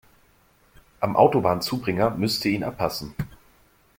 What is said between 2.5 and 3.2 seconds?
ihn abpassen.